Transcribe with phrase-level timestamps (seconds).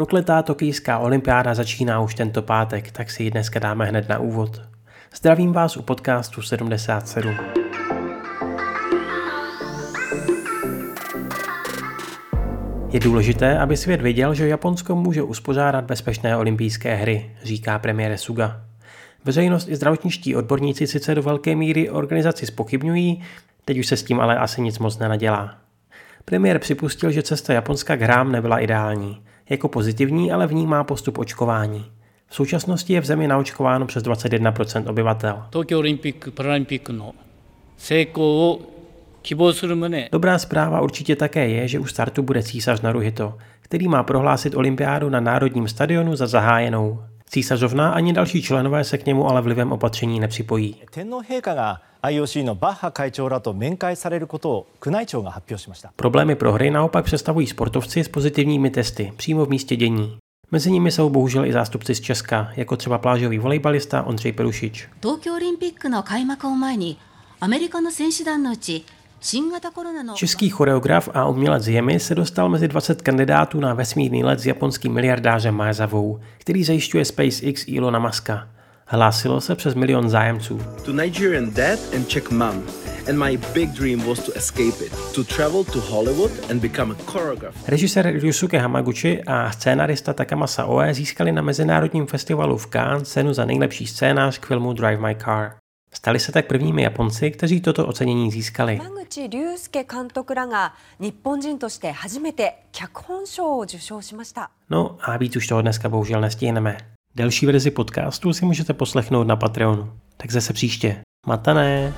[0.00, 4.62] Prokletá tokijská olympiáda začíná už tento pátek, tak si ji dneska dáme hned na úvod.
[5.14, 7.36] Zdravím vás u podcastu 77.
[12.92, 18.60] Je důležité, aby svět věděl, že Japonsko může uspořádat bezpečné olympijské hry, říká premiér Suga.
[19.24, 23.22] Veřejnost i zdravotničtí odborníci sice do velké míry organizaci spochybňují,
[23.64, 25.56] teď už se s tím ale asi nic moc nenadělá.
[26.24, 29.22] Premiér připustil, že cesta Japonska k hrám nebyla ideální.
[29.50, 31.84] Jako pozitivní ale vnímá postup očkování.
[32.26, 35.42] V současnosti je v zemi naočkováno přes 21% obyvatel.
[40.12, 45.10] Dobrá zpráva určitě také je, že u startu bude císař Naruhito, který má prohlásit olympiádu
[45.10, 47.02] na národním stadionu za zahájenou.
[47.32, 50.76] Císařovna ani další členové se k němu ale vlivem opatření nepřipojí.
[55.96, 60.18] Problémy pro hry naopak představují sportovci s pozitivními testy přímo v místě dění.
[60.50, 64.88] Mezi nimi jsou bohužel i zástupci z Česka, jako třeba plážový volejbalista Ondřej Perušič.
[70.14, 74.92] Český choreograf a umělec Jemi se dostal mezi 20 kandidátů na vesmírný let s japonským
[74.92, 78.48] miliardářem Maezavou, který zajišťuje SpaceX Elona Muska.
[78.86, 80.60] Hlásilo se přes milion zájemců.
[80.84, 82.62] To Nigerian dad and Czech mom.
[83.08, 87.12] And my big dream was to escape it, to travel to Hollywood and become a
[87.12, 87.62] choreographer.
[87.68, 93.44] Režisér Ryusuke Hamaguchi a scénarista Takamasa Oe získali na Mezinárodním festivalu v Cannes cenu za
[93.44, 95.59] nejlepší scénář k filmu Drive My Car.
[95.94, 98.80] Stali se tak prvními Japonci, kteří toto ocenění získali.
[104.70, 106.76] No a víc už toho dneska bohužel nestihneme.
[107.14, 109.92] Delší verzi podcastu si můžete poslechnout na Patreonu.
[110.16, 111.00] Tak zase příště.
[111.26, 111.94] Matané!